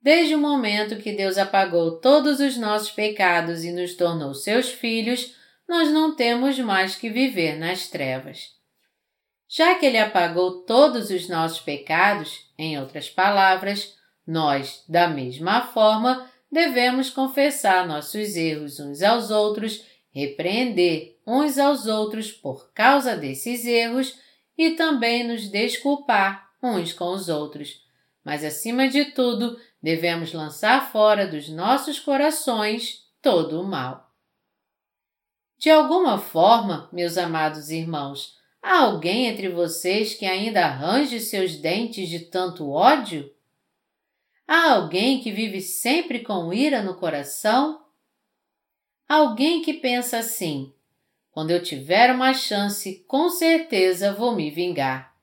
[0.06, 5.34] Desde o momento que Deus apagou todos os nossos pecados e nos tornou seus filhos,
[5.68, 8.52] nós não temos mais que viver nas trevas.
[9.50, 13.96] Já que Ele apagou todos os nossos pecados, em outras palavras,
[14.28, 19.84] nós, da mesma forma, devemos confessar nossos erros uns aos outros,
[20.14, 24.16] repreender uns aos outros por causa desses erros
[24.56, 27.84] e também nos desculpar uns com os outros.
[28.26, 34.12] Mas, acima de tudo, devemos lançar fora dos nossos corações todo o mal.
[35.58, 38.36] De alguma forma, meus amados irmãos,
[38.68, 43.32] Há alguém entre vocês que ainda arranje seus dentes de tanto ódio?
[44.48, 47.86] Há alguém que vive sempre com ira no coração?
[49.08, 50.74] Alguém que pensa assim:
[51.30, 55.16] quando eu tiver uma chance, com certeza vou me vingar.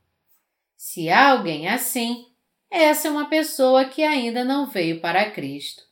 [0.77, 2.32] Se há alguém assim,
[2.73, 5.83] essa é uma pessoa que ainda não veio para Cristo.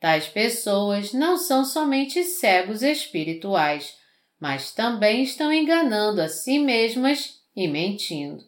[0.00, 3.94] Tais pessoas não são somente cegos espirituais,
[4.40, 8.42] mas também estão enganando a si mesmas e mentindo.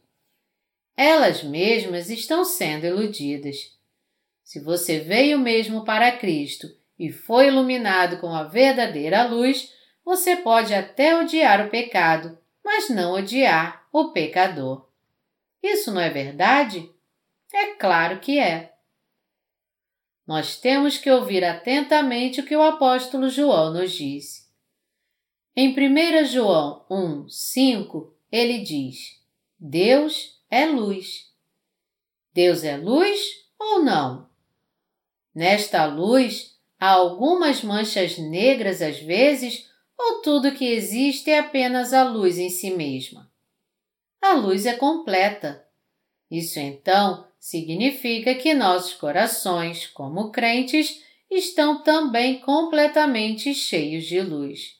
[0.96, 3.56] Elas mesmas estão sendo iludidas.
[4.42, 9.72] Se você veio mesmo para Cristo e foi iluminado com a verdadeira luz,
[10.04, 14.88] você pode até odiar o pecado, mas não odiar o pecador.
[15.62, 16.90] Isso não é verdade?
[17.53, 18.74] É claro que é.
[20.26, 24.48] Nós temos que ouvir atentamente o que o apóstolo João nos disse.
[25.57, 29.20] Em 1 João 1, 5, ele diz:
[29.59, 31.28] Deus é luz.
[32.32, 33.20] Deus é luz
[33.59, 34.30] ou não?
[35.34, 42.05] Nesta luz há algumas manchas negras às vezes, ou tudo que existe é apenas a
[42.05, 43.30] luz em si mesma?
[44.22, 45.66] A luz é completa.
[46.30, 54.76] Isso então significa que nossos corações, como crentes, estão também completamente cheios de luz.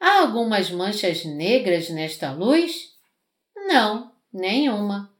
[0.00, 2.88] Há algumas manchas negras nesta luz?
[3.54, 5.12] Não, nenhuma.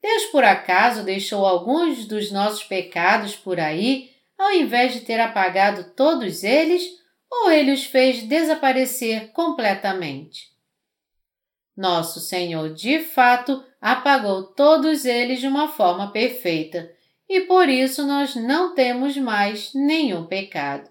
[0.00, 5.92] Deus por acaso deixou alguns dos nossos pecados por aí ao invés de ter apagado
[5.96, 6.82] todos eles,
[7.28, 10.56] ou ele os fez desaparecer completamente?
[11.78, 16.90] Nosso Senhor de fato apagou todos eles de uma forma perfeita
[17.28, 20.90] e por isso nós não temos mais nenhum pecado.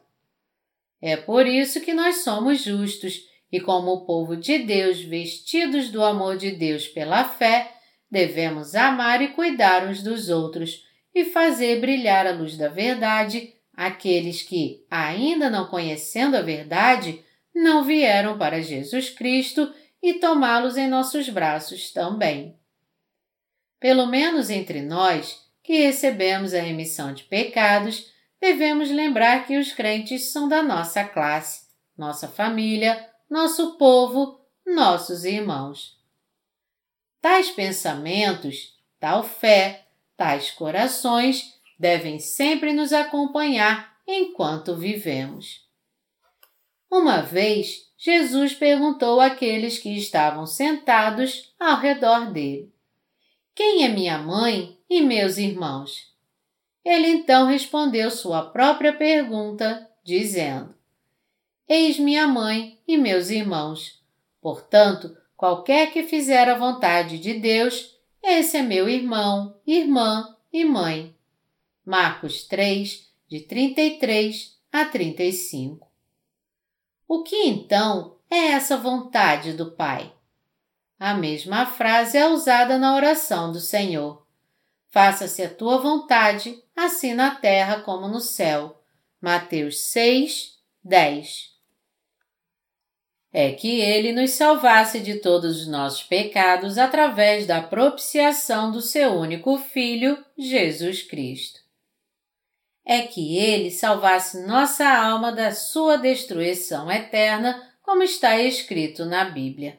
[1.01, 3.19] É por isso que nós somos justos
[3.51, 7.69] e, como o povo de Deus, vestidos do amor de Deus pela fé,
[8.09, 14.41] devemos amar e cuidar uns dos outros e fazer brilhar a luz da verdade aqueles
[14.41, 17.21] que, ainda não conhecendo a verdade,
[17.53, 19.69] não vieram para Jesus Cristo
[20.07, 22.57] e tomá-los em nossos braços também.
[23.77, 30.31] Pelo menos entre nós, que recebemos a remissão de pecados, devemos lembrar que os crentes
[30.31, 35.99] são da nossa classe, nossa família, nosso povo, nossos irmãos.
[37.19, 45.67] Tais pensamentos, tal fé, tais corações devem sempre nos acompanhar enquanto vivemos.
[46.89, 52.71] Uma vez, Jesus perguntou àqueles que estavam sentados ao redor dele:
[53.53, 56.15] Quem é minha mãe e meus irmãos?
[56.85, 60.73] Ele então respondeu sua própria pergunta, dizendo:
[61.67, 64.01] Eis minha mãe e meus irmãos.
[64.39, 67.93] Portanto, qualquer que fizer a vontade de Deus,
[68.23, 71.13] esse é meu irmão, irmã e mãe.
[71.85, 75.86] Marcos 3, de 33 a 35.
[77.07, 80.13] O que então é essa vontade do Pai?
[80.99, 84.27] A mesma frase é usada na oração do Senhor.
[84.89, 88.83] Faça-se a tua vontade, assim na terra como no céu.
[89.21, 91.55] Mateus 6, 10.
[93.31, 99.13] É que ele nos salvasse de todos os nossos pecados através da propiciação do seu
[99.13, 101.66] único Filho, Jesus Cristo.
[102.89, 109.77] É que ele salvasse nossa alma da sua destruição eterna, como está escrito na Bíblia.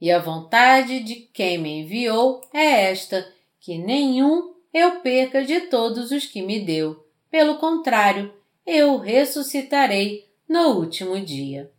[0.00, 3.24] E a vontade de quem me enviou é esta:
[3.60, 7.06] que nenhum eu perca de todos os que me deu.
[7.30, 8.34] Pelo contrário,
[8.66, 11.70] eu ressuscitarei no último dia.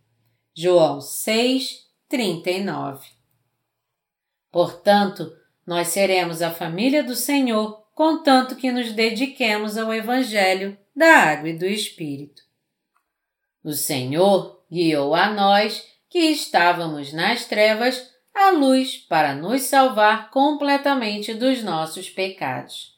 [0.56, 3.10] João 6, 39
[4.50, 5.36] Portanto,
[5.68, 11.58] nós seremos a família do Senhor, contanto que nos dediquemos ao Evangelho da Água e
[11.58, 12.44] do Espírito.
[13.64, 21.34] O Senhor guiou a nós, que estávamos nas trevas, a luz para nos salvar completamente
[21.34, 22.94] dos nossos pecados.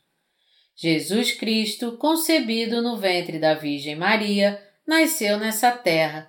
[0.76, 6.28] Jesus Cristo, concebido no ventre da Virgem Maria, nasceu nessa terra.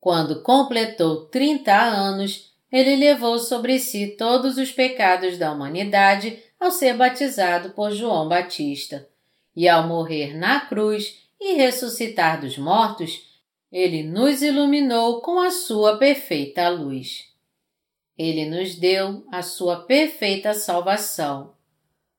[0.00, 6.96] Quando completou 30 anos, ele levou sobre si todos os pecados da humanidade ao ser
[6.96, 9.06] batizado por João Batista.
[9.54, 13.34] E ao morrer na cruz e ressuscitar dos mortos,
[13.70, 17.30] ele nos iluminou com a sua perfeita luz.
[18.16, 21.54] Ele nos deu a sua perfeita salvação.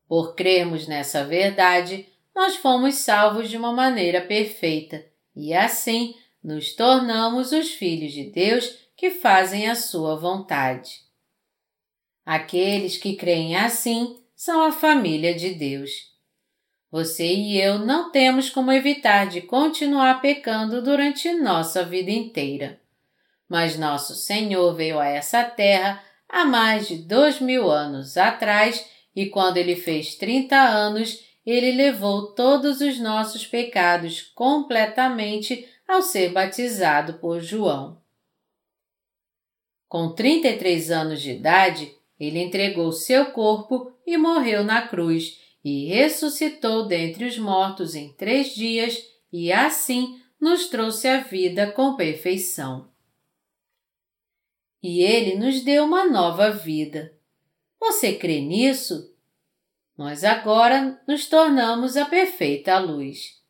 [0.07, 5.03] Por crermos nessa verdade, nós fomos salvos de uma maneira perfeita
[5.35, 11.01] e assim nos tornamos os filhos de Deus que fazem a sua vontade.
[12.23, 16.13] Aqueles que creem assim são a família de Deus.
[16.91, 22.79] Você e eu não temos como evitar de continuar pecando durante nossa vida inteira.
[23.49, 29.25] Mas nosso Senhor veio a essa terra há mais de dois mil anos atrás e
[29.25, 37.15] quando ele fez 30 anos, ele levou todos os nossos pecados completamente ao ser batizado
[37.15, 37.99] por João.
[39.89, 46.87] Com 33 anos de idade, ele entregou seu corpo e morreu na cruz e ressuscitou
[46.87, 49.03] dentre os mortos em três dias
[49.33, 52.89] e assim nos trouxe a vida com perfeição.
[54.81, 57.17] E ele nos deu uma nova vida.
[57.79, 59.15] Você crê nisso?
[59.97, 63.41] Nós agora nos tornamos a perfeita luz.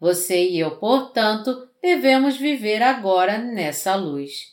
[0.00, 4.52] Você e eu, portanto, devemos viver agora nessa luz.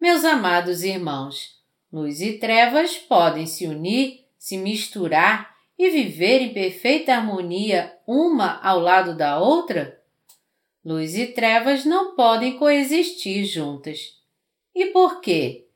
[0.00, 1.56] Meus amados irmãos,
[1.90, 8.78] luz e trevas podem se unir, se misturar e viver em perfeita harmonia uma ao
[8.78, 10.00] lado da outra?
[10.84, 14.14] Luz e trevas não podem coexistir juntas.
[14.72, 15.66] E por quê?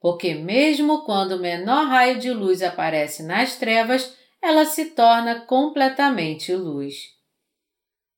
[0.00, 6.54] Porque, mesmo quando o menor raio de luz aparece nas trevas, ela se torna completamente
[6.54, 7.10] luz.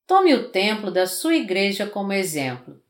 [0.06, 2.80] Tome o templo da sua igreja como exemplo.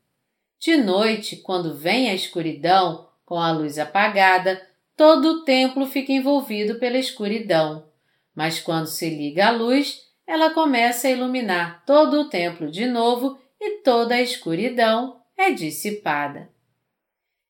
[0.59, 4.66] De noite, quando vem a escuridão, com a luz apagada,
[4.97, 7.87] todo o templo fica envolvido pela escuridão.
[8.35, 13.39] Mas quando se liga a luz, ela começa a iluminar todo o templo de novo
[13.61, 16.49] e toda a escuridão é dissipada.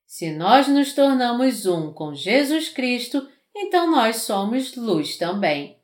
[0.06, 5.78] Se nós nos tornamos um com Jesus Cristo, então nós somos luz também.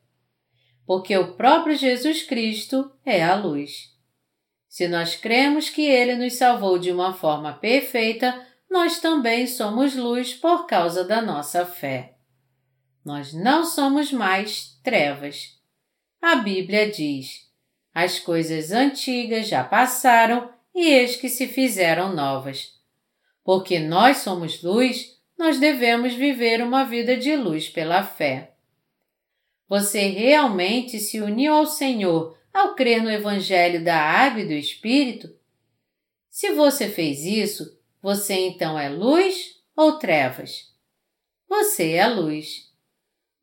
[0.86, 3.92] Porque o próprio Jesus Cristo é a luz.
[4.68, 10.34] Se nós cremos que Ele nos salvou de uma forma perfeita, nós também somos luz
[10.34, 12.14] por causa da nossa fé.
[13.04, 15.58] Nós não somos mais trevas.
[16.20, 17.50] A Bíblia diz:
[17.92, 22.72] As coisas antigas já passaram e eis que se fizeram novas.
[23.44, 28.54] Porque nós somos luz, nós devemos viver uma vida de luz pela fé.
[29.68, 35.28] Você realmente se uniu ao Senhor ao crer no Evangelho da Água e do Espírito?
[36.30, 40.70] Se você fez isso, você então é luz ou trevas?
[41.48, 42.70] Você é luz.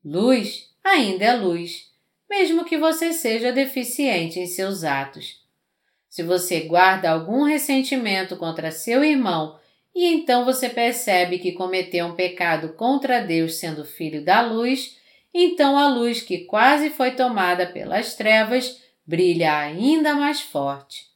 [0.05, 1.88] Luz ainda é luz,
[2.30, 5.38] mesmo que você seja deficiente em seus atos.
[6.07, 9.59] Se você guarda algum ressentimento contra seu irmão
[9.95, 14.95] e então você percebe que cometeu um pecado contra Deus sendo filho da luz,
[15.34, 21.11] então a luz que quase foi tomada pelas trevas brilha ainda mais forte.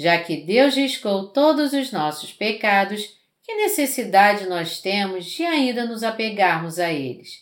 [0.00, 3.02] Já que Deus riscou todos os nossos pecados,
[3.44, 7.40] que necessidade nós temos de ainda nos apegarmos a eles?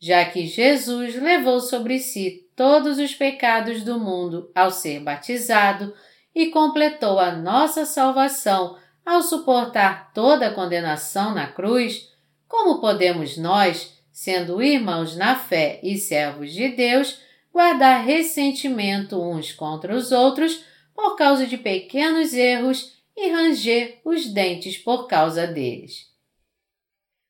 [0.00, 5.94] Já que Jesus levou sobre si todos os pecados do mundo ao ser batizado
[6.34, 12.08] e completou a nossa salvação ao suportar toda a condenação na cruz,
[12.48, 17.20] como podemos nós, sendo irmãos na fé e servos de Deus,
[17.52, 20.68] guardar ressentimento uns contra os outros
[21.00, 26.10] por causa de pequenos erros e ranger os dentes por causa deles.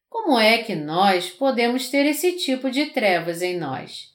[0.09, 4.13] Como é que nós podemos ter esse tipo de trevas em nós?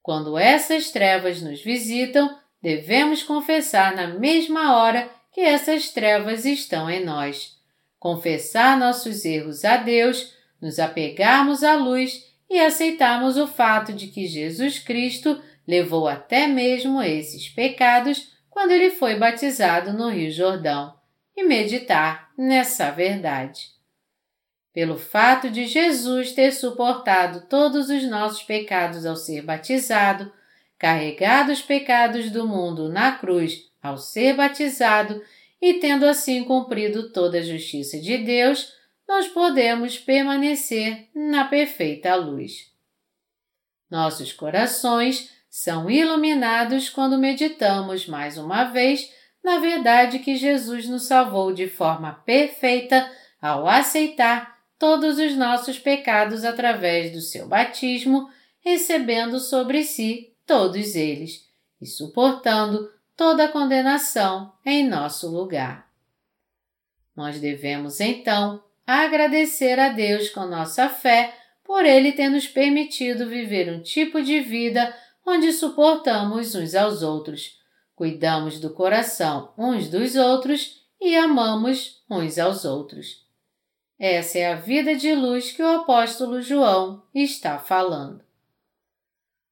[0.00, 7.04] Quando essas trevas nos visitam, devemos confessar na mesma hora que essas trevas estão em
[7.04, 7.58] nós.
[7.98, 14.26] Confessar nossos erros a Deus, nos apegarmos à luz e aceitarmos o fato de que
[14.26, 20.94] Jesus Cristo levou até mesmo esses pecados quando ele foi batizado no Rio Jordão
[21.36, 23.68] e meditar nessa verdade.
[24.72, 30.32] Pelo fato de Jesus ter suportado todos os nossos pecados ao ser batizado,
[30.78, 35.22] carregado os pecados do mundo na cruz ao ser batizado
[35.60, 38.72] e tendo assim cumprido toda a justiça de Deus,
[39.06, 42.70] nós podemos permanecer na perfeita luz.
[43.90, 49.10] Nossos corações são iluminados quando meditamos mais uma vez
[49.42, 56.44] na verdade que Jesus nos salvou de forma perfeita ao aceitar todos os nossos pecados
[56.44, 58.30] através do seu batismo,
[58.60, 61.46] recebendo sobre si todos eles
[61.80, 65.90] e suportando toda a condenação em nosso lugar.
[67.14, 71.34] Nós devemos então agradecer a Deus com nossa fé
[71.64, 74.94] por Ele ter nos permitido viver um tipo de vida
[75.30, 77.58] onde suportamos uns aos outros,
[77.94, 83.24] cuidamos do coração uns dos outros e amamos uns aos outros.
[83.98, 88.24] Essa é a vida de luz que o apóstolo João está falando.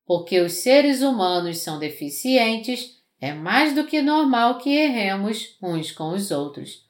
[0.05, 6.11] Porque os seres humanos são deficientes, é mais do que normal que erremos uns com
[6.11, 6.87] os outros.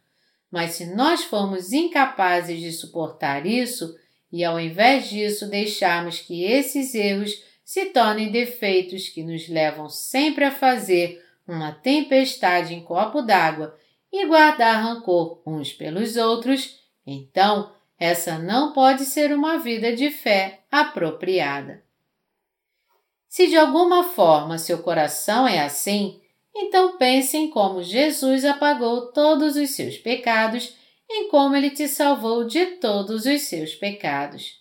[0.50, 3.94] Mas se nós formos incapazes de suportar isso
[4.32, 10.42] e ao invés disso deixarmos que esses erros se tornem defeitos que nos levam sempre
[10.42, 13.78] a fazer uma tempestade em copo d'água
[14.10, 20.60] e guardar rancor uns pelos outros, então essa não pode ser uma vida de fé
[20.72, 21.84] apropriada.
[23.28, 26.22] Se de alguma forma seu coração é assim,
[26.56, 30.74] então pense em como Jesus apagou todos os seus pecados,
[31.06, 34.57] em como ele te salvou de todos os seus pecados.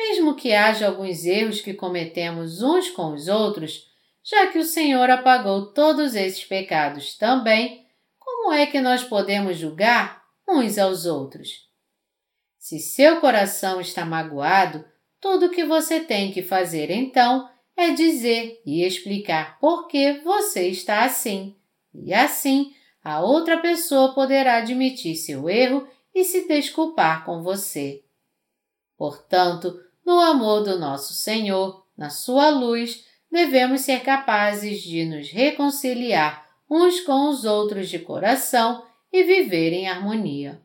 [0.00, 3.86] Mesmo que haja alguns erros que cometemos uns com os outros,
[4.24, 7.86] já que o Senhor apagou todos esses pecados também,
[8.18, 11.68] como é que nós podemos julgar uns aos outros?
[12.58, 14.82] Se seu coração está magoado,
[15.20, 17.46] tudo o que você tem que fazer então
[17.76, 21.54] é dizer e explicar por que você está assim.
[21.92, 22.72] E assim,
[23.04, 28.02] a outra pessoa poderá admitir seu erro e se desculpar com você.
[28.96, 36.46] Portanto, no amor do nosso Senhor, na sua luz, devemos ser capazes de nos reconciliar
[36.68, 40.60] uns com os outros de coração e viver em harmonia.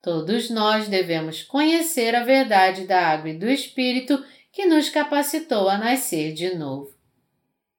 [0.00, 4.22] Todos nós devemos conhecer a verdade da água e do Espírito
[4.52, 6.94] que nos capacitou a nascer de novo.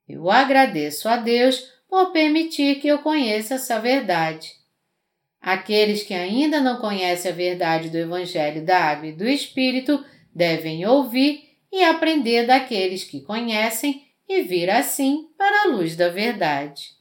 [0.08, 4.52] Eu agradeço a Deus por permitir que eu conheça essa verdade.
[5.40, 10.04] Aqueles que ainda não conhecem a verdade do Evangelho da Água e do Espírito
[10.36, 16.96] devem ouvir e aprender daqueles que conhecem e vir assim para a luz da verdade.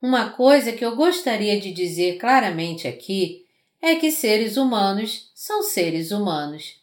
[0.00, 3.44] Uma coisa que eu gostaria de dizer claramente aqui
[3.82, 6.78] é que seres humanos são seres humanos.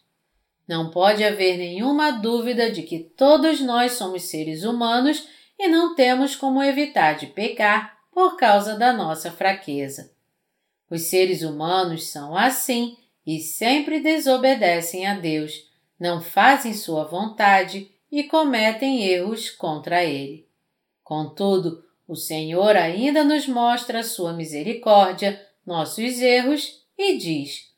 [0.68, 5.26] Não pode haver nenhuma dúvida de que todos nós somos seres humanos
[5.58, 10.12] e não temos como evitar de pecar por causa da nossa fraqueza.
[10.90, 12.96] Os seres humanos são assim
[13.26, 15.68] e sempre desobedecem a Deus,
[15.98, 20.46] não fazem sua vontade e cometem erros contra Ele.
[21.02, 27.74] Contudo, o Senhor ainda nos mostra sua misericórdia, nossos erros e diz: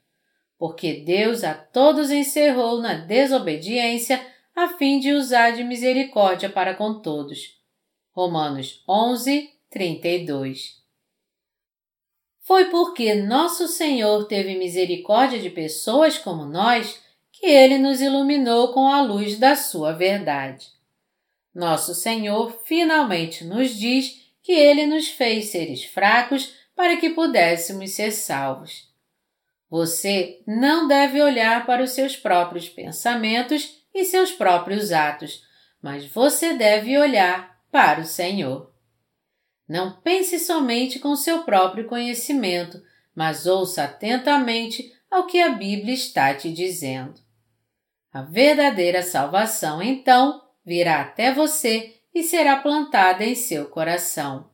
[0.58, 4.20] porque Deus a todos encerrou na desobediência,
[4.54, 7.56] a fim de usar de misericórdia para com todos.
[8.12, 10.78] Romanos 11, 32
[12.48, 16.98] Foi porque nosso Senhor teve misericórdia de pessoas como nós
[17.30, 20.66] que ele nos iluminou com a luz da sua verdade.
[21.54, 28.12] Nosso Senhor finalmente nos diz que ele nos fez seres fracos para que pudéssemos ser
[28.12, 28.88] salvos.
[29.68, 35.42] Você não deve olhar para os seus próprios pensamentos e seus próprios atos,
[35.82, 38.72] mas você deve olhar para o Senhor.
[39.68, 42.82] Não pense somente com seu próprio conhecimento,
[43.14, 47.20] mas ouça atentamente ao que a Bíblia está te dizendo.
[48.12, 54.50] A verdadeira salvação, então, virá até você e será plantada em seu coração.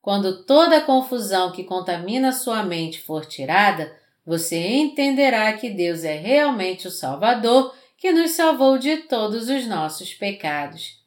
[0.00, 6.16] Quando toda a confusão que contamina sua mente for tirada, você entenderá que Deus é
[6.16, 10.98] realmente o Salvador que nos salvou de todos os nossos pecados.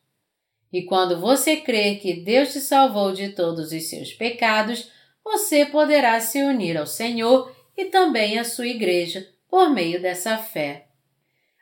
[0.71, 4.89] E quando você crer que Deus te salvou de todos os seus pecados,
[5.23, 10.87] você poderá se unir ao Senhor e também à sua igreja por meio dessa fé.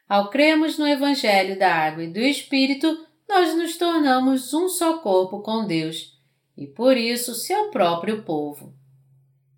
[0.08, 5.42] Ao cremos no Evangelho da Água e do Espírito, nós nos tornamos um só corpo
[5.42, 6.18] com Deus
[6.58, 8.74] e por isso seu próprio povo.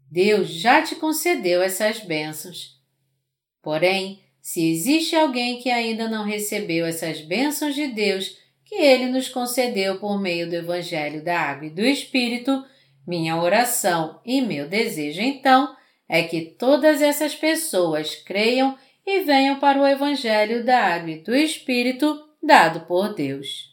[0.09, 2.79] Deus já te concedeu essas bênçãos.
[3.61, 8.37] Porém, se existe alguém que ainda não recebeu essas bênçãos de Deus
[8.71, 12.63] que Ele nos concedeu por meio do Evangelho da Água e do Espírito,
[13.05, 15.75] minha oração e meu desejo então
[16.07, 21.35] é que todas essas pessoas creiam e venham para o Evangelho da Água e do
[21.35, 23.70] Espírito dado por Deus.